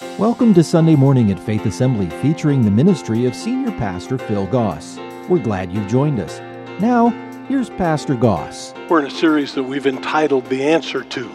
[0.00, 4.98] Welcome to Sunday Morning at Faith Assembly featuring the ministry of Senior Pastor Phil Goss.
[5.28, 6.40] We're glad you've joined us.
[6.80, 7.10] Now,
[7.48, 8.72] here's Pastor Goss.
[8.88, 11.30] We're in a series that we've entitled The Answer to.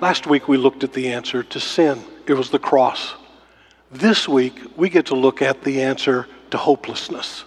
[0.00, 3.14] Last week we looked at the answer to sin, it was the cross.
[3.92, 7.44] This week we get to look at the answer to hopelessness.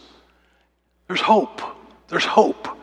[1.08, 1.62] There's hope.
[2.08, 2.79] There's hope.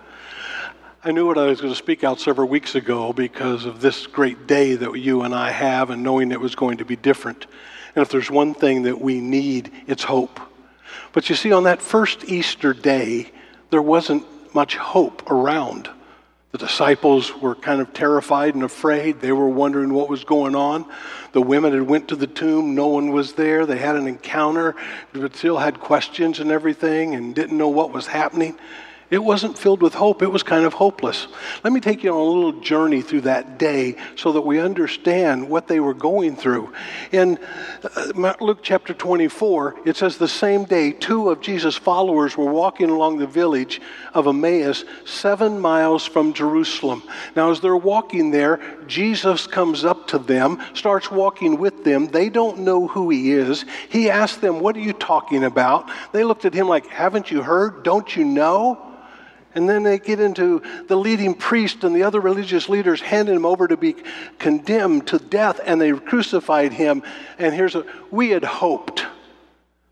[1.07, 4.09] I knew what I was going to speak out several weeks ago because of this
[4.09, 7.47] great day that you and I have and knowing it was going to be different.
[7.95, 10.41] And if there's one thing that we need, it's hope.
[11.13, 13.31] But you see, on that first Easter day,
[13.71, 15.89] there wasn't much hope around.
[16.51, 19.21] The disciples were kind of terrified and afraid.
[19.21, 20.87] They were wondering what was going on.
[21.31, 22.75] The women had went to the tomb.
[22.75, 23.65] No one was there.
[23.65, 24.75] They had an encounter,
[25.13, 28.59] but still had questions and everything and didn't know what was happening.
[29.09, 31.29] It wasn't filled with hope, it was kind of hopeless.
[31.63, 35.49] Let me take you on a little journey through that day so that we understand
[35.49, 36.73] what they were going through.
[37.13, 37.39] In
[37.85, 42.91] uh, Luke chapter 24, it says the same day, two of Jesus' followers were walking
[42.91, 43.81] along the village
[44.13, 47.05] of Emmaus, seven miles from Jerusalem.
[47.37, 52.09] Now, as they're walking there, Jesus comes up to them, starts walking with them.
[52.09, 53.65] They don't know who he is.
[53.89, 55.89] He asks them, What are you talking about?
[56.11, 57.85] They looked at him like, Haven't you heard?
[57.85, 58.96] Don't you know?
[59.57, 63.47] And then they get into the leading priest and the other religious leaders handing him
[63.47, 63.97] over to be
[64.39, 67.03] condemned to death, and they crucified him.
[67.39, 69.07] And here's a we had hoped.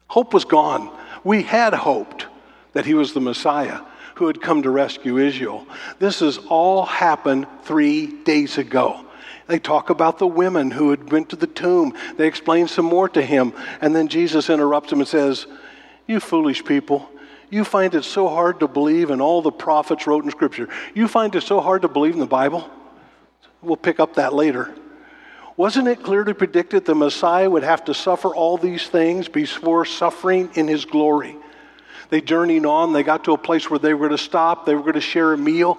[0.06, 0.94] Hope was gone.
[1.24, 2.26] We had hoped
[2.74, 3.80] that he was the Messiah
[4.16, 5.66] who had come to rescue Israel.
[5.98, 9.00] This has all happened three days ago.
[9.46, 11.94] They talk about the women who had went to the tomb.
[12.16, 13.54] They explain some more to him.
[13.80, 15.46] And then Jesus interrupts them and says,
[16.06, 17.08] You foolish people.
[17.54, 20.68] You find it so hard to believe in all the prophets wrote in Scripture.
[20.92, 22.68] You find it so hard to believe in the Bible?
[23.62, 24.74] We'll pick up that later.
[25.56, 30.50] Wasn't it clearly predicted the Messiah would have to suffer all these things before suffering
[30.54, 31.36] in his glory?
[32.08, 32.92] They journeyed on.
[32.92, 34.66] They got to a place where they were going to stop.
[34.66, 35.78] They were going to share a meal.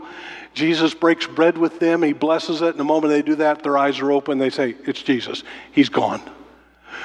[0.53, 2.03] Jesus breaks bread with them.
[2.03, 2.69] He blesses it.
[2.69, 4.37] And the moment they do that, their eyes are open.
[4.37, 5.43] They say, It's Jesus.
[5.73, 6.21] He's gone.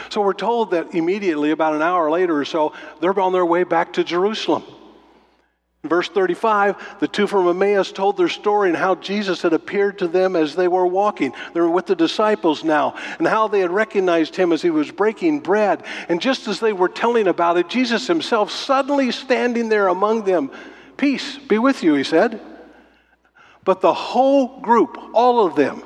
[0.08, 3.64] So we're told that immediately, about an hour later or so, they're on their way
[3.64, 4.64] back to Jerusalem.
[5.82, 10.08] verse 35, the two from Emmaus told their story and how Jesus had appeared to
[10.08, 11.32] them as they were walking.
[11.54, 14.90] They were with the disciples now, and how they had recognized him as he was
[14.90, 15.82] breaking bread.
[16.08, 20.50] And just as they were telling about it, Jesus himself suddenly standing there among them,
[20.96, 22.42] Peace be with you, he said.
[23.64, 25.82] But the whole group, all of them,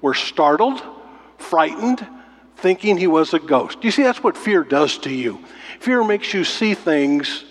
[0.00, 0.80] were startled,
[1.38, 2.06] frightened,
[2.56, 3.82] thinking he was a ghost.
[3.82, 5.44] You see, that's what fear does to you.
[5.80, 7.44] Fear makes you see things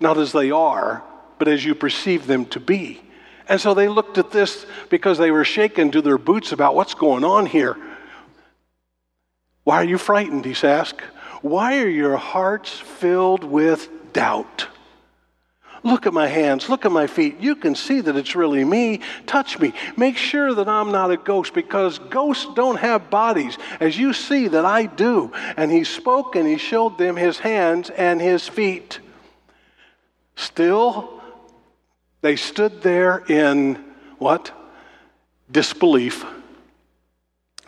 [0.00, 1.02] not as they are,
[1.38, 3.00] but as you perceive them to be.
[3.48, 6.94] And so they looked at this because they were shaken to their boots about what's
[6.94, 7.76] going on here.
[9.64, 10.44] Why are you frightened?
[10.44, 11.00] He asked.
[11.42, 14.66] Why are your hearts filled with doubt?
[15.82, 17.40] Look at my hands, look at my feet.
[17.40, 19.00] You can see that it's really me.
[19.26, 19.72] Touch me.
[19.96, 24.48] Make sure that I'm not a ghost because ghosts don't have bodies, as you see
[24.48, 25.32] that I do.
[25.56, 28.98] And he spoke and he showed them his hands and his feet.
[30.34, 31.20] Still,
[32.20, 33.84] they stood there in
[34.18, 34.52] what?
[35.50, 36.26] Disbelief,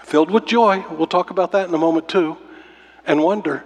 [0.02, 0.84] filled with joy.
[0.90, 2.36] We'll talk about that in a moment too,
[3.06, 3.64] and wonder.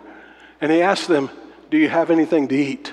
[0.61, 1.31] And he asked them,
[1.71, 2.93] Do you have anything to eat?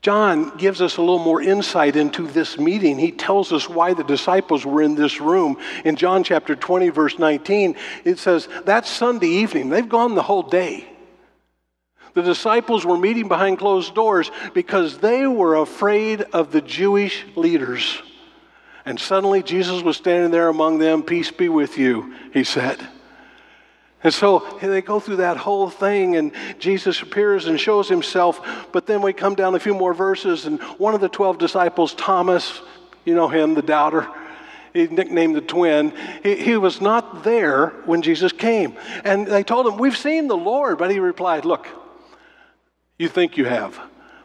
[0.00, 2.98] John gives us a little more insight into this meeting.
[2.98, 5.58] He tells us why the disciples were in this room.
[5.84, 10.44] In John chapter 20, verse 19, it says, That Sunday evening, they've gone the whole
[10.44, 10.88] day.
[12.14, 18.00] The disciples were meeting behind closed doors because they were afraid of the Jewish leaders.
[18.84, 21.02] And suddenly Jesus was standing there among them.
[21.02, 22.78] Peace be with you, he said.
[24.04, 28.68] And so they go through that whole thing, and Jesus appears and shows himself.
[28.72, 31.94] But then we come down a few more verses, and one of the 12 disciples,
[31.94, 32.60] Thomas,
[33.04, 34.08] you know him, the doubter,
[34.72, 35.92] he nicknamed the twin,
[36.22, 38.76] he, he was not there when Jesus came.
[39.02, 40.78] And they told him, We've seen the Lord.
[40.78, 41.66] But he replied, Look,
[42.98, 43.80] you think you have.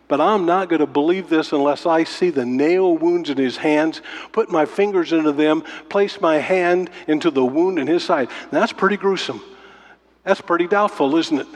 [0.07, 3.57] But I'm not going to believe this unless I see the nail wounds in his
[3.57, 4.01] hands,
[4.31, 8.30] put my fingers into them, place my hand into the wound in his side.
[8.51, 9.42] that's pretty gruesome.
[10.24, 11.48] That's pretty doubtful, isn't it?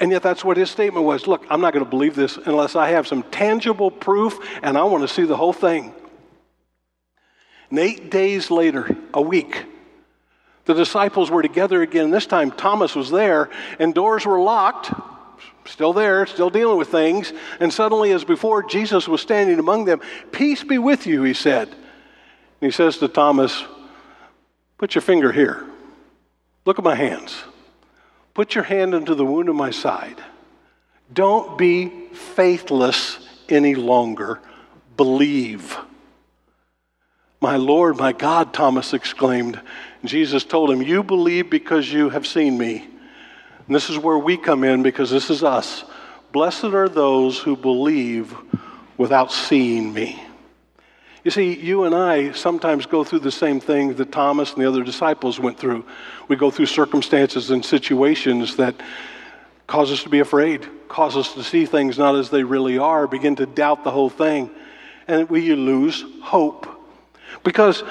[0.00, 2.76] And yet, that's what his statement was Look, I'm not going to believe this unless
[2.76, 5.92] I have some tangible proof and I want to see the whole thing.
[7.70, 9.64] And eight days later, a week,
[10.64, 12.10] the disciples were together again.
[12.10, 14.92] This time, Thomas was there, and doors were locked,
[15.64, 17.32] still there, still dealing with things.
[17.60, 20.00] And suddenly, as before, Jesus was standing among them.
[20.32, 21.68] Peace be with you, he said.
[21.68, 21.76] And
[22.60, 23.64] he says to Thomas,
[24.78, 25.66] Put your finger here.
[26.64, 27.42] Look at my hands.
[28.34, 30.22] Put your hand into the wound of my side.
[31.12, 34.40] Don't be faithless any longer.
[34.96, 35.76] Believe.
[37.40, 39.60] My Lord, my God, Thomas exclaimed.
[40.04, 42.86] Jesus told him, You believe because you have seen me.
[43.66, 45.84] And this is where we come in because this is us.
[46.32, 48.36] Blessed are those who believe
[48.96, 50.22] without seeing me.
[51.28, 54.66] You see, you and I sometimes go through the same thing that Thomas and the
[54.66, 55.84] other disciples went through.
[56.26, 58.74] We go through circumstances and situations that
[59.66, 63.06] cause us to be afraid, cause us to see things not as they really are,
[63.06, 64.48] begin to doubt the whole thing,
[65.06, 66.66] and we lose hope.
[67.44, 67.82] Because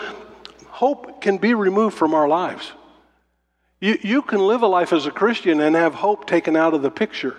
[0.70, 2.72] hope can be removed from our lives.
[3.80, 6.82] You, you can live a life as a Christian and have hope taken out of
[6.82, 7.38] the picture.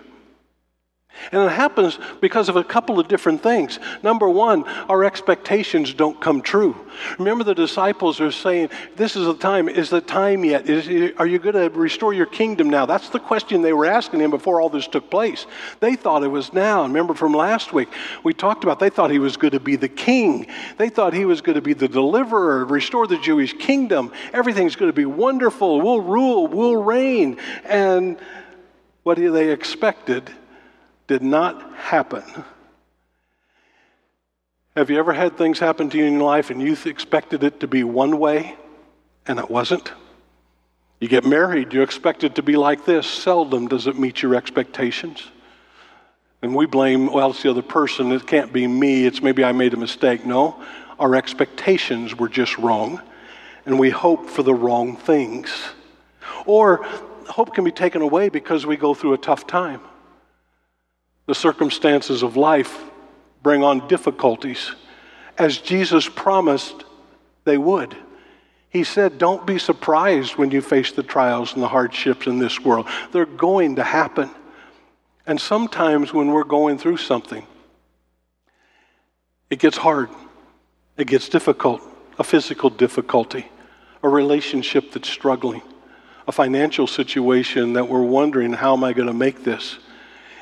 [1.31, 3.79] And it happens because of a couple of different things.
[4.03, 6.75] Number one, our expectations don't come true.
[7.19, 9.69] Remember, the disciples are saying, This is the time.
[9.69, 10.69] Is the time yet?
[10.69, 12.87] Is, are you going to restore your kingdom now?
[12.87, 15.47] That's the question they were asking him before all this took place.
[15.81, 16.83] They thought it was now.
[16.83, 17.89] Remember from last week,
[18.25, 20.47] we talked about they thought he was going to be the king.
[20.79, 24.13] They thought he was going to be the deliverer, restore the Jewish kingdom.
[24.33, 25.83] Everything's going to be wonderful.
[25.83, 27.39] We'll rule, we'll reign.
[27.65, 28.19] And
[29.03, 30.31] what do they expected
[31.09, 32.23] did not happen.
[34.77, 37.59] Have you ever had things happen to you in your life and you expected it
[37.61, 38.55] to be one way
[39.27, 39.91] and it wasn't?
[41.01, 43.07] You get married, you expect it to be like this.
[43.07, 45.27] Seldom does it meet your expectations.
[46.43, 48.13] And we blame, well, it's the other person.
[48.13, 49.05] It can't be me.
[49.05, 50.25] It's maybe I made a mistake.
[50.25, 50.63] No,
[51.01, 53.01] our expectations were just wrong.
[53.67, 55.51] And we hope for the wrong things.
[56.47, 56.85] Or
[57.29, 59.81] hope can be taken away because we go through a tough time.
[61.29, 62.83] The circumstances of life
[63.43, 64.73] bring on difficulties,
[65.37, 66.87] as Jesus promised
[67.45, 67.95] they would.
[68.71, 72.59] He said, Don't be surprised when you face the trials and the hardships in this
[72.59, 72.89] world.
[73.13, 74.31] They're going to happen.
[75.27, 77.47] And sometimes when we're going through something,
[79.51, 80.09] it gets hard,
[80.97, 81.83] it gets difficult,
[82.19, 83.51] a physical difficulty,
[84.03, 85.61] a relationship that's struggling,
[86.27, 89.79] a financial situation that we're wondering, how am I going to make this?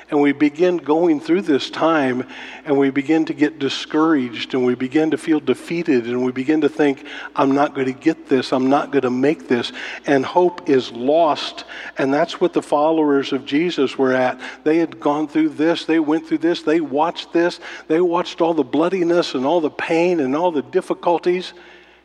[0.09, 2.29] And we begin going through this time
[2.65, 6.61] and we begin to get discouraged and we begin to feel defeated and we begin
[6.61, 7.05] to think,
[7.35, 9.73] I'm not going to get this, I'm not going to make this.
[10.07, 11.65] And hope is lost.
[11.99, 14.41] And that's what the followers of Jesus were at.
[14.63, 18.55] They had gone through this, they went through this, they watched this, they watched all
[18.55, 21.53] the bloodiness and all the pain and all the difficulties.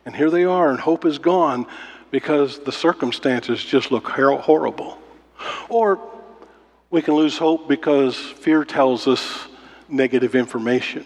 [0.07, 1.67] And here they are, and hope is gone
[2.09, 4.97] because the circumstances just look horrible.
[5.69, 6.10] Or
[6.91, 9.47] we can lose hope because fear tells us
[9.87, 11.05] negative information.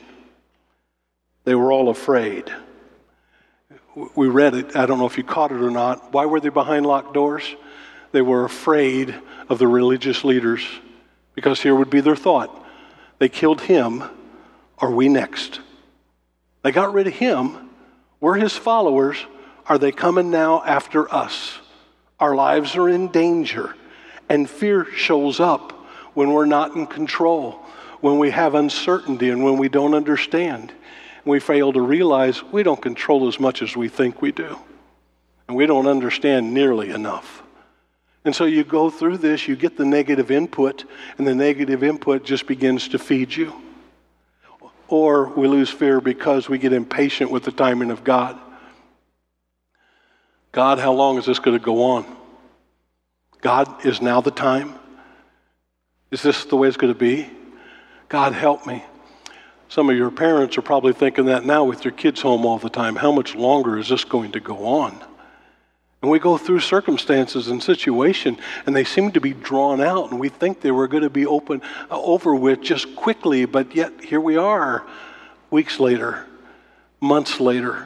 [1.44, 2.52] They were all afraid.
[4.16, 4.76] We read it.
[4.76, 6.12] I don't know if you caught it or not.
[6.12, 7.44] Why were they behind locked doors?
[8.12, 9.16] They were afraid
[9.48, 10.66] of the religious leaders
[11.36, 12.64] because here would be their thought
[13.20, 14.04] they killed him,
[14.78, 15.62] are we next?
[16.64, 17.70] They got rid of him.
[18.20, 19.18] We're his followers.
[19.68, 21.58] Are they coming now after us?
[22.20, 23.76] Our lives are in danger.
[24.30, 25.72] And fear shows up
[26.14, 27.54] when we're not in control,
[28.02, 30.72] when we have uncertainty and when we don't understand.
[31.26, 34.58] We fail to realize we don't control as much as we think we do.
[35.48, 37.44] And we don't understand nearly enough.
[38.24, 40.86] And so you go through this, you get the negative input,
[41.18, 43.54] and the negative input just begins to feed you.
[44.88, 48.40] Or we lose fear because we get impatient with the timing of God.
[50.52, 52.06] God, how long is this going to go on?
[53.46, 54.74] God, is now the time?
[56.10, 57.30] Is this the way it's going to be?
[58.10, 58.84] God, help me.
[59.70, 62.72] Some of your parents are probably thinking that now with your kids home all the
[62.72, 62.96] time.
[62.96, 65.00] How much longer is this going to go on?
[66.02, 70.20] And we go through circumstances and situation, and they seem to be drawn out, and
[70.20, 71.62] we think they were going to be open
[71.92, 74.88] uh, over with just quickly, but yet here we are,
[75.52, 76.26] weeks later,
[77.00, 77.86] months later,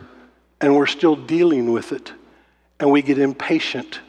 [0.61, 2.13] and we're still dealing with it,
[2.79, 3.99] and we get impatient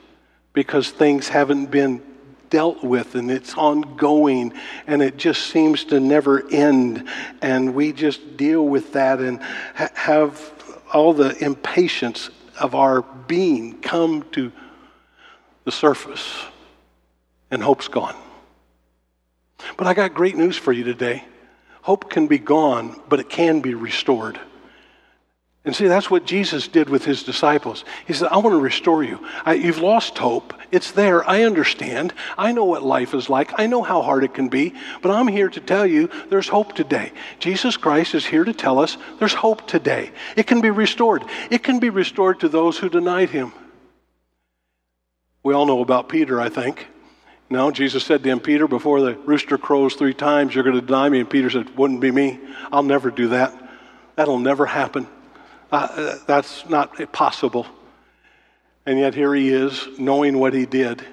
[0.52, 2.02] because things haven't been
[2.50, 4.52] dealt with and it's ongoing
[4.87, 7.09] and it just seems to never end.
[7.40, 9.40] And we just deal with that and
[9.75, 10.52] ha- have
[10.92, 14.52] all the impatience of our being come to
[15.64, 16.45] the surface
[17.50, 18.16] and hope's gone.
[19.76, 21.25] But I got great news for you today.
[21.83, 24.38] Hope can be gone, but it can be restored.
[25.62, 27.84] And see, that's what Jesus did with his disciples.
[28.06, 29.20] He said, I want to restore you.
[29.44, 30.54] I, you've lost hope.
[30.70, 31.28] It's there.
[31.28, 32.14] I understand.
[32.38, 33.58] I know what life is like.
[33.58, 34.72] I know how hard it can be.
[35.02, 37.12] But I'm here to tell you there's hope today.
[37.40, 40.12] Jesus Christ is here to tell us there's hope today.
[40.34, 41.24] It can be restored.
[41.50, 43.52] It can be restored to those who denied him.
[45.42, 46.86] We all know about Peter, I think.
[47.50, 50.86] No, Jesus said to him, Peter, before the rooster crows three times, you're going to
[50.86, 51.20] deny me.
[51.20, 52.40] And Peter said, Wouldn't be me.
[52.72, 53.52] I'll never do that.
[54.16, 55.06] That'll never happen.
[55.72, 57.66] Uh, that's not possible.
[58.86, 61.04] And yet here he is, knowing what he did.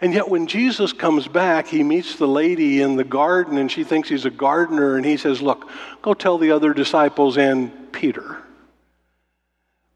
[0.00, 3.84] And yet, when Jesus comes back, he meets the lady in the garden, and she
[3.84, 5.70] thinks he's a gardener, and he says, Look,
[6.02, 8.38] go tell the other disciples and Peter.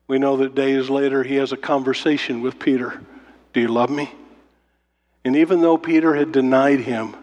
[0.07, 3.01] We know that days later he has a conversation with Peter
[3.53, 4.11] Do you love me?
[5.25, 7.15] And even though Peter had denied him,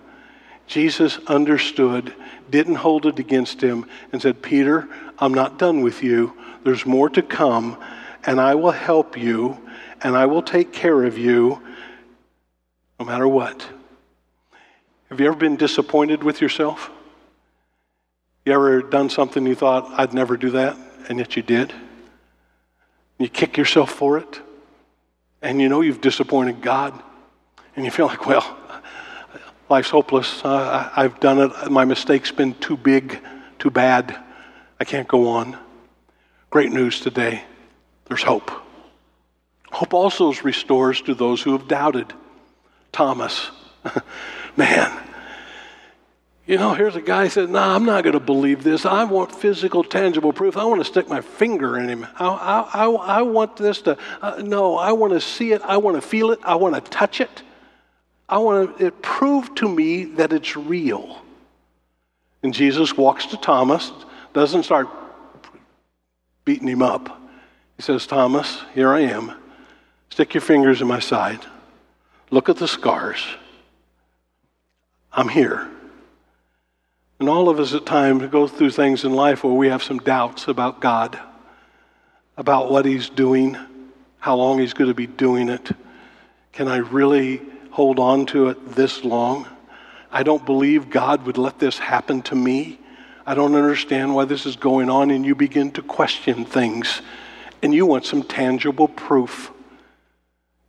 [0.68, 2.14] Jesus understood,
[2.50, 4.88] didn't hold it against him, and said, Peter,
[5.18, 6.36] I'm not done with you.
[6.66, 7.78] There's more to come,
[8.26, 9.62] and I will help you,
[10.02, 11.62] and I will take care of you
[13.00, 13.64] no matter what.
[15.10, 16.90] Have you ever been disappointed with yourself?
[18.46, 20.76] You ever done something you thought, I'd never do that,
[21.08, 21.72] and yet you did?
[23.20, 24.42] You kick yourself for it,
[25.44, 27.00] and you know you've disappointed God,
[27.76, 28.58] and you feel like, well,
[29.70, 30.44] life's hopeless.
[30.44, 31.70] Uh, I've done it.
[31.70, 33.20] My mistake's been too big,
[33.60, 34.18] too bad.
[34.80, 35.60] I can't go on.
[36.56, 37.44] Great news today
[38.06, 38.50] there's hope.
[39.74, 42.14] Hope also restores to those who have doubted.
[42.94, 43.52] Thomas.
[44.56, 44.90] Man,
[46.46, 48.86] you know, here's a guy said, "Nah, I'm not going to believe this.
[48.86, 50.56] I want physical, tangible proof.
[50.56, 52.08] I want to stick my finger in him.
[52.18, 53.98] I, I, I, I want this to.
[54.22, 55.62] Uh, no, I want to see it.
[55.62, 56.40] I want to feel it.
[56.42, 57.44] I want to touch it.
[58.30, 61.22] I want to, it prove to me that it's real."
[62.44, 63.92] And Jesus walks to Thomas,
[64.32, 64.88] doesn't start
[66.46, 67.22] beating him up.
[67.76, 69.34] He says, "Thomas, here I am.
[70.10, 71.40] Stick your fingers in my side."
[72.32, 73.26] Look at the scars.
[75.14, 75.70] I'm here.
[77.20, 80.00] And all of us at times go through things in life where we have some
[80.00, 81.18] doubts about God,
[82.36, 83.58] about what He's doing,
[84.20, 85.72] how long He's going to be doing it.
[86.52, 89.48] Can I really hold on to it this long?
[90.12, 92.80] I don't believe God would let this happen to me.
[93.26, 95.12] I don't understand why this is going on.
[95.12, 97.02] And you begin to question things,
[97.62, 99.52] and you want some tangible proof.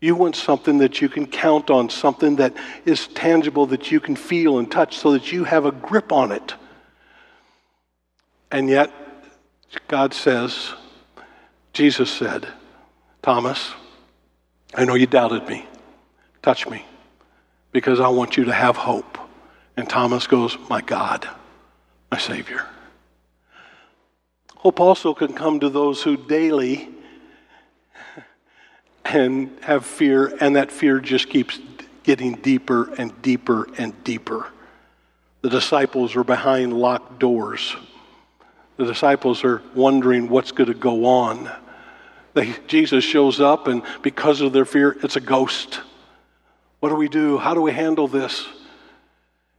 [0.01, 4.15] You want something that you can count on, something that is tangible that you can
[4.15, 6.55] feel and touch so that you have a grip on it.
[8.51, 8.93] And yet,
[9.89, 10.73] God says,
[11.73, 12.47] Jesus said,
[13.23, 13.73] Thomas,
[14.75, 15.67] I know you doubted me.
[16.43, 16.85] Touch me
[17.73, 19.19] because I want you to have hope.
[19.77, 21.29] And Thomas goes, My God,
[22.11, 22.67] my Savior.
[24.57, 26.89] Hope also can come to those who daily
[29.05, 31.61] and have fear, and that fear just keeps
[32.03, 34.47] getting deeper and deeper and deeper.
[35.43, 37.77] The disciples are behind locked doors.
[38.77, 41.51] The disciples are wondering what's going to go on.
[42.35, 45.81] They, Jesus shows up, and because of their fear, it's a ghost.
[46.81, 47.39] What do we do?
[47.39, 48.47] How do we handle this?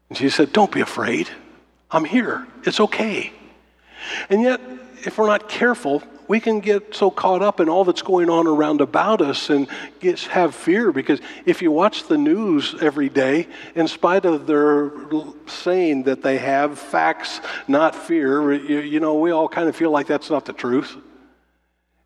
[0.09, 1.29] And Jesus said, Don't be afraid.
[1.91, 2.47] I'm here.
[2.63, 3.31] It's okay.
[4.29, 4.59] And yet,
[5.05, 8.47] if we're not careful, we can get so caught up in all that's going on
[8.47, 9.67] around about us and
[9.99, 14.91] get, have fear because if you watch the news every day, in spite of their
[15.47, 19.91] saying that they have facts, not fear, you, you know, we all kind of feel
[19.91, 20.97] like that's not the truth.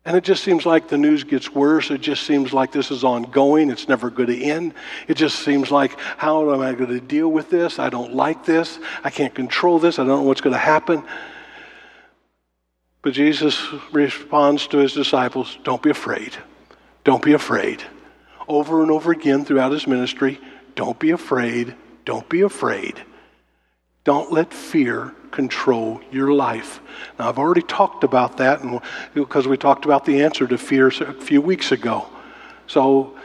[0.04, 1.90] And it just seems like the news gets worse.
[1.90, 3.70] It just seems like this is ongoing.
[3.70, 4.74] It's never going to end.
[5.06, 7.78] It just seems like, how am I going to deal with this?
[7.78, 8.80] I don't like this.
[9.04, 10.00] I can't control this.
[10.00, 11.04] I don't know what's going to happen.
[13.02, 16.36] But Jesus responds to his disciples don't be afraid.
[17.04, 17.82] Don't be afraid.
[18.48, 20.40] Over and over again throughout his ministry,
[20.74, 21.76] don't be afraid.
[22.04, 23.00] Don't be afraid.
[24.04, 26.80] Don't let fear control your life.
[27.18, 28.80] Now, I've already talked about that and,
[29.14, 32.08] because we talked about the answer to fear a few weeks ago.
[32.66, 33.16] So,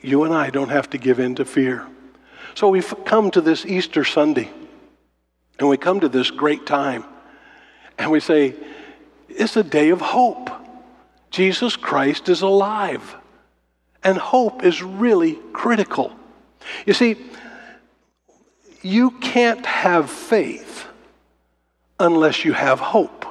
[0.00, 1.86] you and I don't have to give in to fear.
[2.54, 4.50] So, we've come to this Easter Sunday,
[5.58, 7.04] and we come to this great time,
[7.98, 8.54] and we say,
[9.28, 10.50] It's a day of hope.
[11.30, 13.16] Jesus Christ is alive.
[14.04, 16.12] And hope is really critical.
[16.84, 17.16] You see,
[18.84, 20.86] you can't have faith
[21.98, 23.24] unless you have hope.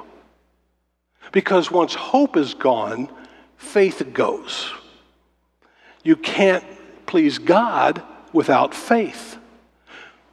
[1.32, 3.08] Because once hope is gone,
[3.56, 4.74] faith goes.
[6.04, 6.66] You can't
[7.06, 8.02] please God
[8.34, 9.38] without faith.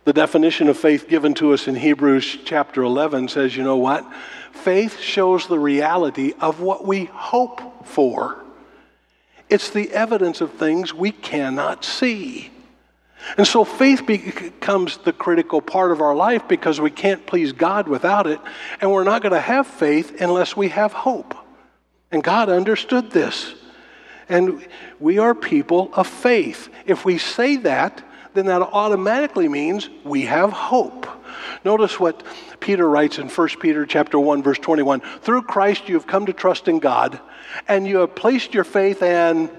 [0.04, 4.10] The definition of faith given to us in Hebrews chapter 11 says, you know what?
[4.52, 8.42] Faith shows the reality of what we hope for.
[9.50, 12.50] It's the evidence of things we cannot see.
[13.36, 17.88] And so faith becomes the critical part of our life because we can't please God
[17.88, 18.40] without it,
[18.80, 21.34] and we're not going to have faith unless we have hope.
[22.10, 23.54] And God understood this.
[24.28, 24.66] And
[24.98, 26.68] we are people of faith.
[26.86, 28.02] If we say that,
[28.34, 31.06] then that automatically means we have hope.
[31.64, 32.22] Notice what
[32.60, 35.00] Peter writes in 1 Peter chapter 1 verse 21.
[35.20, 37.20] Through Christ you have come to trust in God
[37.66, 39.50] and you have placed your faith and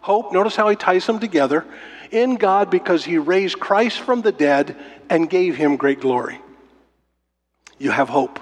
[0.00, 0.32] hope.
[0.32, 1.64] Notice how he ties them together
[2.10, 4.76] in God because he raised Christ from the dead
[5.08, 6.40] and gave him great glory.
[7.78, 8.40] You have hope.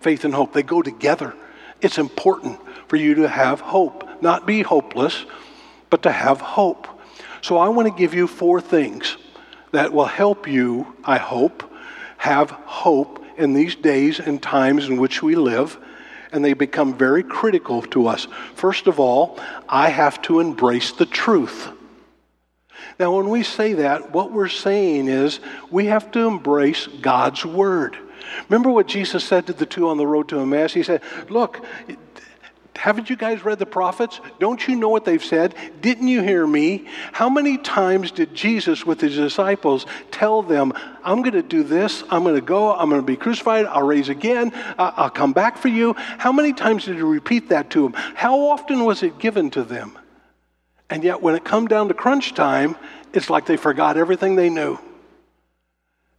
[0.00, 1.34] Faith and hope, they go together.
[1.80, 5.24] It's important for you to have hope, not be hopeless,
[5.90, 6.86] but to have hope.
[7.42, 9.16] So I want to give you four things
[9.72, 11.70] that will help you, I hope,
[12.18, 15.78] have hope in these days and times in which we live,
[16.32, 18.26] and they become very critical to us.
[18.54, 21.68] First of all, I have to embrace the truth.
[22.98, 27.96] Now, when we say that, what we're saying is we have to embrace God's Word.
[28.48, 30.72] Remember what Jesus said to the two on the road to Emmaus?
[30.72, 31.64] He said, Look,
[32.76, 34.20] haven't you guys read the prophets?
[34.38, 35.54] Don't you know what they've said?
[35.80, 36.86] Didn't you hear me?
[37.12, 40.72] How many times did Jesus with his disciples tell them,
[41.02, 43.86] I'm going to do this, I'm going to go, I'm going to be crucified, I'll
[43.86, 45.94] raise again, I'll come back for you?
[45.94, 47.92] How many times did he repeat that to them?
[48.14, 49.98] How often was it given to them?
[50.88, 52.76] And yet, when it come down to crunch time,
[53.12, 54.78] it's like they forgot everything they knew.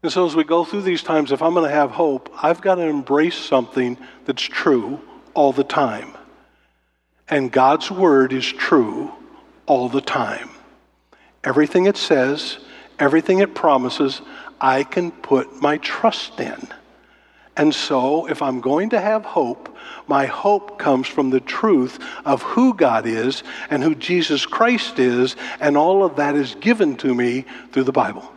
[0.04, 2.62] And so, as we go through these times, if I'm going to have hope, I've
[2.62, 5.00] got to embrace something that's true
[5.34, 6.14] all the time.
[7.30, 9.12] And God's word is true
[9.66, 10.50] all the time.
[11.44, 12.58] Everything it says,
[13.00, 14.22] everything it promises,
[14.60, 16.68] I can put my trust in.
[17.58, 19.76] And so, if I'm going to have hope,
[20.08, 25.36] my hope comes from the truth of who God is and who Jesus Christ is,
[25.60, 28.32] and all of that is given to me through the Bible.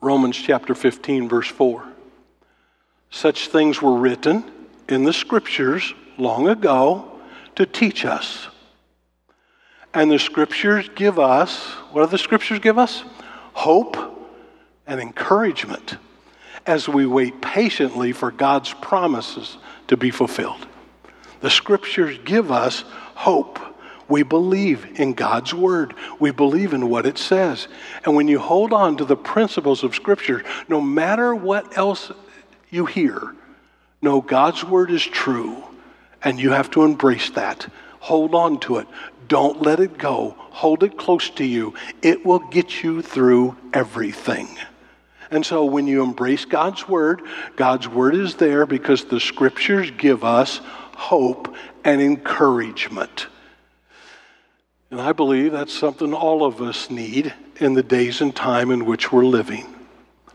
[0.00, 1.84] Romans chapter 15, verse 4.
[3.10, 4.44] Such things were written
[4.88, 7.20] in the scriptures long ago
[7.56, 8.46] to teach us.
[9.92, 13.02] And the scriptures give us, what do the scriptures give us?
[13.54, 13.96] Hope
[14.86, 15.96] and encouragement
[16.70, 20.66] as we wait patiently for God's promises to be fulfilled.
[21.40, 23.58] The scriptures give us hope.
[24.08, 25.94] We believe in God's word.
[26.18, 27.66] We believe in what it says.
[28.04, 32.12] And when you hold on to the principles of scripture, no matter what else
[32.70, 33.34] you hear,
[34.00, 35.62] know God's word is true
[36.22, 37.66] and you have to embrace that.
[37.98, 38.86] Hold on to it.
[39.26, 40.36] Don't let it go.
[40.38, 41.74] Hold it close to you.
[42.02, 44.48] It will get you through everything.
[45.30, 47.22] And so when you embrace God's Word,
[47.56, 50.60] God's Word is there because the Scriptures give us
[50.96, 53.28] hope and encouragement.
[54.90, 58.84] And I believe that's something all of us need in the days and time in
[58.84, 59.66] which we're living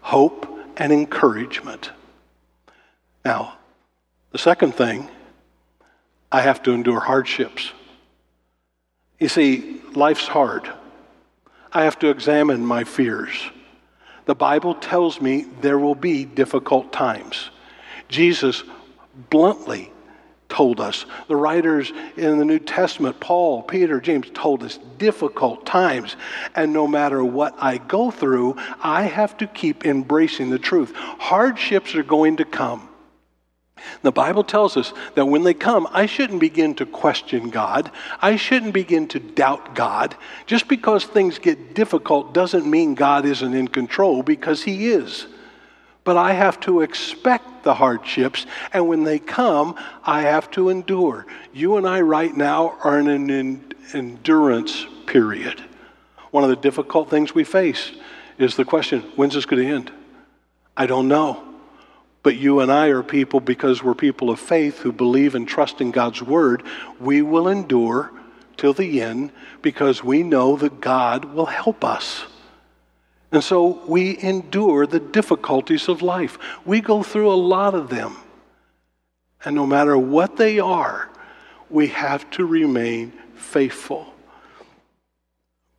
[0.02, 1.90] hope and encouragement.
[3.26, 3.58] Now,
[4.32, 5.10] the second thing,
[6.32, 7.72] I have to endure hardships.
[9.20, 10.70] You see, life's hard.
[11.74, 13.50] I have to examine my fears.
[14.26, 17.50] The Bible tells me there will be difficult times.
[18.10, 18.64] Jesus
[19.30, 19.92] bluntly
[20.50, 21.06] told us.
[21.28, 26.16] The writers in the New Testament, Paul, Peter, James, told us difficult times.
[26.56, 30.94] And no matter what I go through, I have to keep embracing the truth.
[30.96, 32.90] Hardships are going to come.
[34.02, 37.92] The Bible tells us that when they come, I shouldn't begin to question God.
[38.22, 40.16] I shouldn't begin to doubt God.
[40.46, 45.28] Just because things get difficult doesn't mean God isn't in control, because He is.
[46.04, 51.26] But I have to expect the hardships, and when they come, I have to endure.
[51.52, 55.64] You and I, right now, are in an endurance period.
[56.32, 57.92] One of the difficult things we face
[58.38, 59.92] is the question when's this going to end?
[60.78, 61.55] I don't know.
[62.26, 65.80] But you and I are people, because we're people of faith who believe and trust
[65.80, 66.64] in God's word,
[67.00, 68.12] we will endure
[68.58, 72.26] till the end because we know that God will help us.
[73.32, 76.40] And so we endure the difficulties of life.
[76.66, 78.16] We go through a lot of them.
[79.44, 81.08] And no matter what they are,
[81.70, 84.12] we have to remain faithful.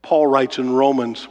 [0.01, 1.27] Paul writes in Romans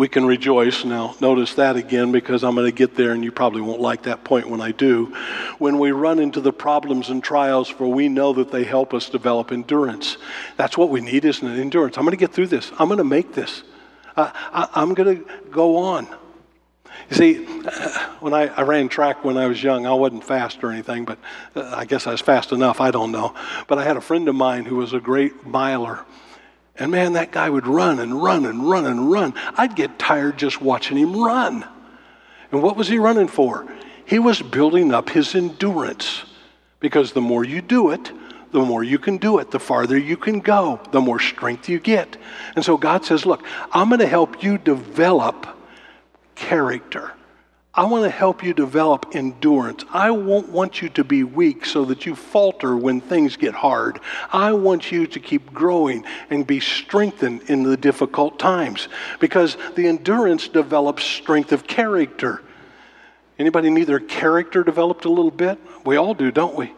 [0.00, 0.82] we can rejoice.
[0.82, 4.04] Now, notice that again because I'm going to get there and you probably won't like
[4.04, 5.14] that point when I do.
[5.58, 9.10] When we run into the problems and trials, for we know that they help us
[9.10, 10.16] develop endurance.
[10.56, 11.60] That's what we need, isn't it?
[11.60, 11.98] Endurance.
[11.98, 13.62] I'm going to get through this, I'm going to make this,
[14.16, 16.06] I, am going to go on.
[17.10, 17.44] You see,
[18.20, 21.18] when I, I, ran track when I was young, I wasn't fast or anything, but
[21.54, 22.80] uh, I guess I was fast enough.
[22.80, 23.34] I don't know.
[23.68, 26.06] But I had a friend of mine who was a great miler.
[26.80, 29.34] And man, that guy would run and run and run and run.
[29.56, 31.64] I'd get tired just watching him run.
[32.50, 33.70] And what was he running for?
[34.06, 36.24] He was building up his endurance.
[36.80, 38.10] Because the more you do it,
[38.52, 41.78] the more you can do it, the farther you can go, the more strength you
[41.78, 42.16] get.
[42.56, 45.46] And so God says, Look, I'm going to help you develop
[46.34, 47.12] character.
[47.72, 49.84] I want to help you develop endurance.
[49.92, 54.00] I won't want you to be weak so that you falter when things get hard.
[54.32, 58.88] I want you to keep growing and be strengthened in the difficult times
[59.20, 62.42] because the endurance develops strength of character.
[63.38, 65.58] Anybody need their character developed a little bit?
[65.84, 66.72] We all do, don't we?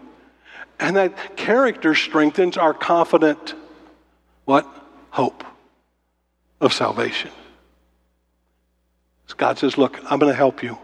[0.79, 3.55] And that character strengthens our confident
[4.45, 4.67] what?
[5.11, 5.45] Hope
[6.61, 7.31] of salvation.
[9.37, 10.79] God says, Look, I'm going to help you.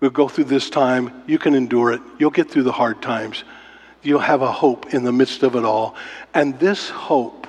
[0.00, 1.22] We'll go through this time.
[1.26, 2.00] You can endure it.
[2.18, 3.44] You'll get through the hard times.
[4.02, 5.96] You'll have a hope in the midst of it all.
[6.34, 7.46] And this hope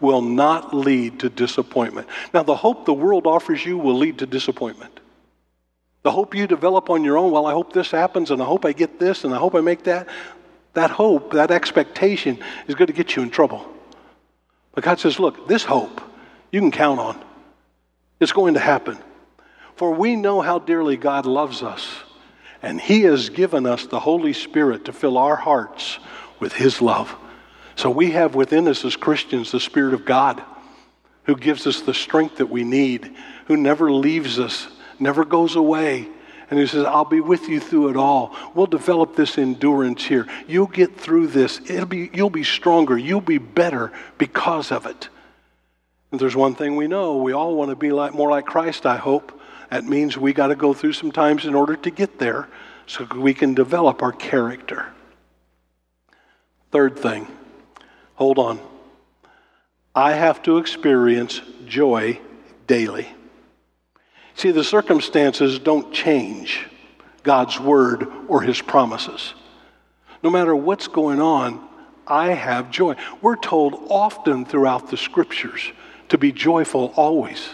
[0.00, 2.08] will not lead to disappointment.
[2.32, 5.00] Now, the hope the world offers you will lead to disappointment.
[6.02, 8.64] The hope you develop on your own, well, I hope this happens and I hope
[8.64, 10.08] I get this and I hope I make that,
[10.74, 13.66] that hope, that expectation is going to get you in trouble.
[14.72, 16.02] But God says, look, this hope
[16.52, 17.22] you can count on.
[18.20, 18.98] It's going to happen.
[19.76, 21.88] For we know how dearly God loves us,
[22.62, 25.98] and He has given us the Holy Spirit to fill our hearts
[26.38, 27.14] with His love.
[27.76, 30.42] So we have within us as Christians the Spirit of God
[31.24, 33.14] who gives us the strength that we need,
[33.46, 36.08] who never leaves us, never goes away.
[36.50, 38.36] And he says, I'll be with you through it all.
[38.54, 40.26] We'll develop this endurance here.
[40.46, 41.58] You'll get through this.
[41.68, 42.96] It'll be, you'll be stronger.
[42.96, 45.08] You'll be better because of it.
[46.12, 47.16] And there's one thing we know.
[47.16, 49.40] We all want to be like, more like Christ, I hope.
[49.70, 52.48] That means we got to go through some times in order to get there
[52.86, 54.86] so we can develop our character.
[56.70, 57.26] Third thing,
[58.14, 58.60] hold on.
[59.94, 62.20] I have to experience joy
[62.66, 63.08] daily.
[64.34, 66.66] See, the circumstances don't change
[67.22, 69.34] God's word or his promises.
[70.22, 71.68] No matter what's going on,
[72.06, 72.96] I have joy.
[73.22, 75.72] We're told often throughout the scriptures
[76.08, 77.50] to be joyful always.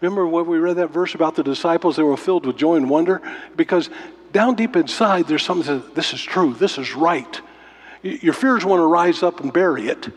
[0.00, 1.96] Remember when we read that verse about the disciples?
[1.96, 3.20] They were filled with joy and wonder
[3.56, 3.90] because
[4.32, 7.40] down deep inside there's something that says, this is true, this is right.
[8.02, 10.08] Your fears want to rise up and bury it.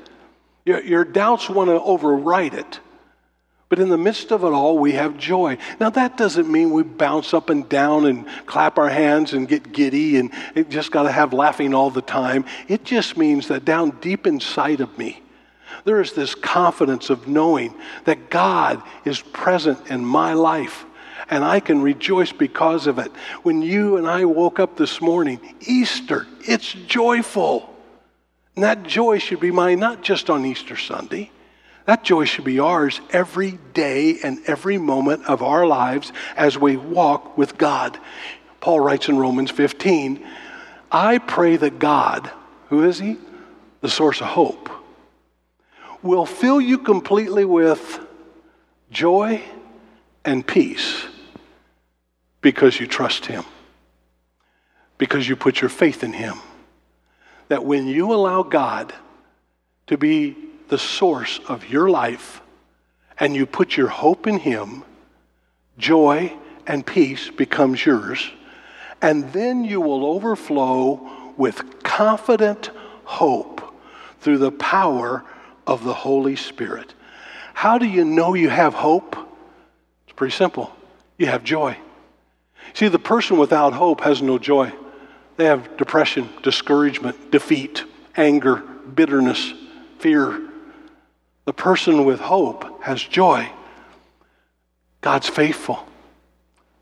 [0.66, 2.80] Your, doubts want to override it.
[3.68, 5.58] But in the midst of it all, we have joy.
[5.80, 9.74] Now, that doesn't mean we bounce up and down and clap our hands and get
[9.74, 10.32] giddy and
[10.70, 12.46] just got to have laughing all the time.
[12.68, 15.23] It just means that down deep inside of me,
[15.86, 17.74] there is this confidence of knowing
[18.06, 20.86] that God is present in my life
[21.30, 23.12] and I can rejoice because of it.
[23.44, 27.74] When you and I woke up this morning, Easter, it's joyful.
[28.56, 31.32] And that joy should be mine not just on Easter Sunday.
[31.86, 36.78] That joy should be ours every day and every moment of our lives as we
[36.78, 37.98] walk with God.
[38.62, 40.26] Paul writes in Romans 15,
[40.92, 42.32] I pray that God,
[42.70, 43.18] who is He?
[43.82, 44.70] The source of hope
[46.04, 48.00] will fill you completely with
[48.92, 49.42] joy
[50.26, 51.06] and peace
[52.42, 53.46] because you trust Him,
[54.98, 56.38] because you put your faith in Him.
[57.48, 58.94] That when you allow God
[59.88, 60.36] to be
[60.70, 62.42] the source of your life
[63.20, 64.84] and you put your hope in Him,
[65.78, 66.34] joy
[66.68, 68.30] and peace becomes yours.
[69.02, 72.72] And then you will overflow with confident
[73.04, 73.62] hope
[74.20, 75.24] through the power
[75.66, 76.94] of the Holy Spirit.
[77.54, 79.16] How do you know you have hope?
[80.06, 80.76] It's pretty simple.
[81.18, 81.78] You have joy.
[82.74, 84.74] See, the person without hope has no joy.
[85.38, 87.84] They have depression, discouragement, defeat,
[88.16, 88.58] anger,
[88.96, 89.54] bitterness,
[90.00, 90.42] fear.
[91.46, 93.52] The person with hope has joy.
[95.02, 95.86] God's faithful,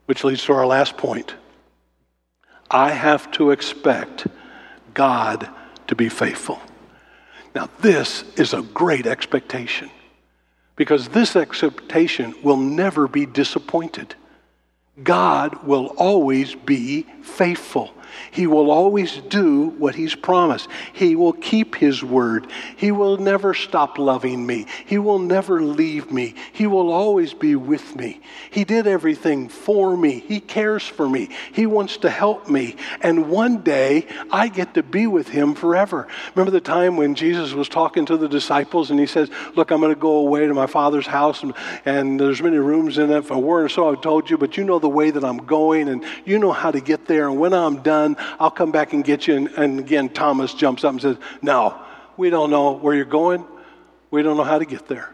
[0.06, 1.34] which leads to our last point.
[2.70, 4.26] I have to expect
[4.94, 5.48] God
[5.88, 6.60] to be faithful.
[7.54, 9.90] Now, this is a great expectation
[10.76, 14.14] because this expectation will never be disappointed.
[15.02, 17.92] God will always be faithful.
[18.30, 20.68] He will always do what He's promised.
[20.92, 22.46] He will keep His word.
[22.76, 24.66] He will never stop loving me.
[24.86, 26.34] He will never leave me.
[26.52, 28.20] He will always be with me.
[28.50, 30.20] He did everything for me.
[30.20, 31.30] He cares for me.
[31.52, 32.76] He wants to help me.
[33.00, 36.08] And one day I get to be with Him forever.
[36.34, 39.80] Remember the time when Jesus was talking to the disciples and He says, Look, I'm
[39.80, 43.18] going to go away to my Father's house and, and there's many rooms in it.
[43.18, 45.88] If I weren't so, I've told you, but you know the way that I'm going
[45.88, 47.28] and you know how to get there.
[47.28, 48.01] And when I'm done,
[48.38, 49.36] I'll come back and get you.
[49.36, 51.80] And, and again, Thomas jumps up and says, No,
[52.16, 53.44] we don't know where you're going.
[54.10, 55.10] We don't know how to get there.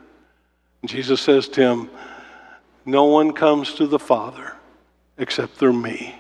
[0.83, 1.91] And Jesus says to him,
[2.85, 4.55] No one comes to the Father
[5.17, 6.15] except through me.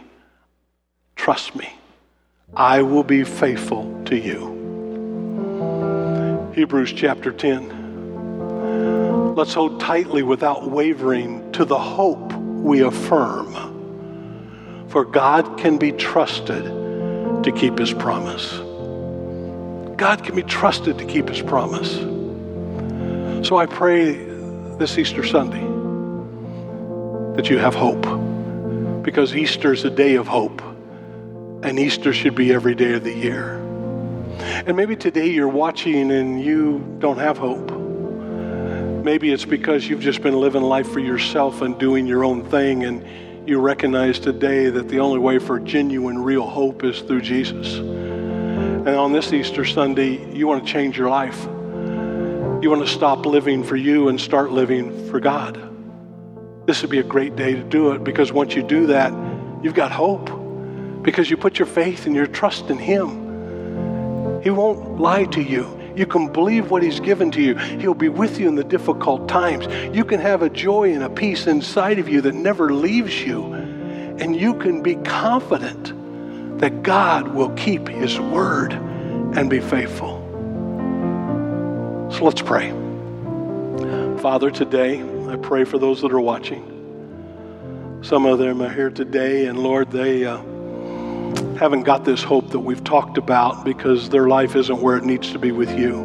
[1.16, 1.72] Trust me,
[2.54, 4.56] I will be faithful to you.
[6.54, 9.34] Hebrews chapter 10.
[9.36, 13.77] Let's hold tightly without wavering to the hope we affirm.
[14.88, 18.52] For God can be trusted to keep his promise.
[19.96, 21.96] God can be trusted to keep his promise.
[23.46, 24.12] So I pray
[24.78, 25.66] this Easter Sunday
[27.36, 28.02] that you have hope
[29.02, 30.62] because Easter is a day of hope
[31.62, 33.56] and Easter should be every day of the year.
[34.66, 37.72] And maybe today you're watching and you don't have hope.
[39.04, 42.84] Maybe it's because you've just been living life for yourself and doing your own thing,
[42.84, 43.04] and
[43.48, 47.76] you recognize today that the only way for genuine, real hope is through Jesus.
[47.78, 51.44] And on this Easter Sunday, you want to change your life.
[52.62, 55.56] You want to stop living for you and start living for God.
[56.66, 59.12] This would be a great day to do it because once you do that,
[59.62, 60.30] you've got hope
[61.02, 64.42] because you put your faith and your trust in Him.
[64.42, 65.77] He won't lie to you.
[65.98, 67.56] You can believe what He's given to you.
[67.56, 69.66] He'll be with you in the difficult times.
[69.92, 73.52] You can have a joy and a peace inside of you that never leaves you.
[73.52, 75.92] And you can be confident
[76.60, 80.18] that God will keep His word and be faithful.
[82.12, 82.70] So let's pray.
[84.20, 86.76] Father, today I pray for those that are watching.
[88.02, 90.24] Some of them are here today, and Lord, they.
[90.24, 90.40] Uh,
[91.58, 95.32] haven't got this hope that we've talked about because their life isn't where it needs
[95.32, 96.04] to be with you.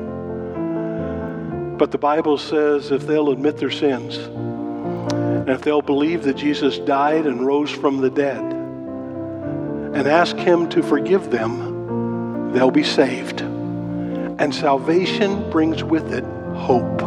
[1.77, 6.79] But the Bible says if they'll admit their sins, and if they'll believe that Jesus
[6.79, 13.41] died and rose from the dead, and ask Him to forgive them, they'll be saved.
[13.41, 16.23] And salvation brings with it
[16.55, 16.99] hope.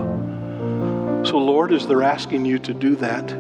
[1.27, 3.33] So, Lord, as they're asking you to do that,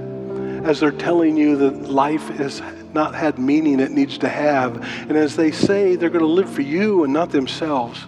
[0.64, 2.58] as they're telling you that life has
[2.96, 6.50] not had meaning it needs to have, and as they say they're going to live
[6.50, 8.06] for you and not themselves,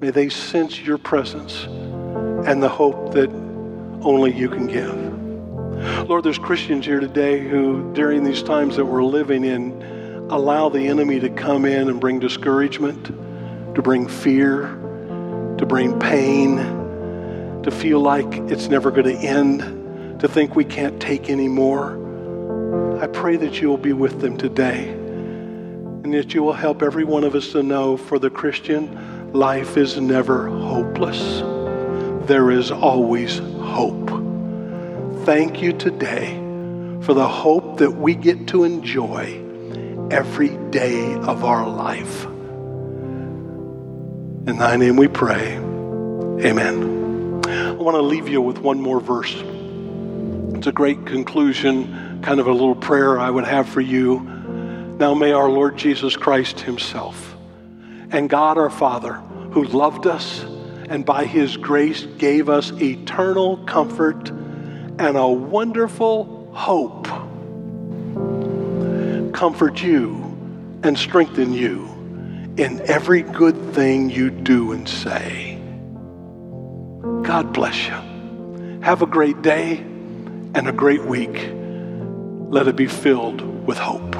[0.00, 1.64] may they sense your presence
[2.46, 3.30] and the hope that
[4.02, 6.08] only you can give.
[6.08, 9.72] Lord, there's Christians here today who, during these times that we're living in,
[10.30, 13.06] allow the enemy to come in and bring discouragement,
[13.74, 14.62] to bring fear,
[15.58, 16.56] to bring pain,
[17.62, 22.05] to feel like it's never going to end to think we can't take any more.
[23.00, 27.04] I pray that you will be with them today and that you will help every
[27.04, 31.40] one of us to know for the Christian, life is never hopeless.
[32.26, 34.08] There is always hope.
[35.26, 36.36] Thank you today
[37.02, 39.42] for the hope that we get to enjoy
[40.10, 42.24] every day of our life.
[44.46, 45.56] In thy name we pray.
[45.56, 47.42] Amen.
[47.46, 49.34] I want to leave you with one more verse.
[50.56, 54.18] It's a great conclusion, kind of a little prayer I would have for you.
[54.98, 57.36] Now may our Lord Jesus Christ Himself
[58.10, 59.12] and God our Father,
[59.52, 60.42] who loved us
[60.88, 67.06] and by His grace gave us eternal comfort and a wonderful hope,
[69.32, 70.36] comfort you
[70.82, 71.84] and strengthen you
[72.56, 75.60] in every good thing you do and say.
[77.22, 78.80] God bless you.
[78.82, 81.52] Have a great day and a great week.
[82.48, 84.14] Let it be filled with hope.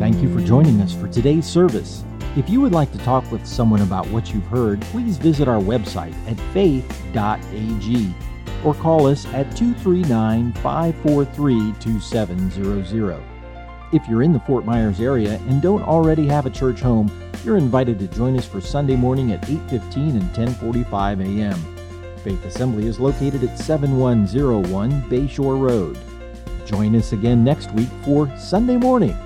[0.00, 2.02] Thank you for joining us for today's service.
[2.34, 5.60] If you would like to talk with someone about what you've heard, please visit our
[5.60, 8.14] website at faith.ag
[8.64, 13.22] or call us at 239 543 2700.
[13.92, 17.12] If you're in the Fort Myers area and don't already have a church home,
[17.44, 21.77] you're invited to join us for Sunday morning at 8:15 and 10:45 a.m.
[22.18, 25.98] Faith Assembly is located at 7101 Bayshore Road.
[26.66, 29.16] Join us again next week for Sunday Morning.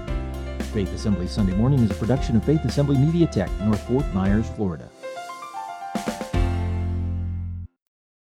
[0.72, 4.48] Faith Assembly Sunday Morning is a production of Faith Assembly Media Tech, North Fort Myers,
[4.50, 4.91] Florida.